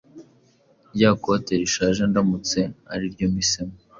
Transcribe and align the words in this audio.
rya 0.93 1.11
kote 1.21 1.53
rishaje 1.61 2.03
ndamutse 2.11 2.59
ariryo 2.93 3.25
mpisemo. 3.33 3.75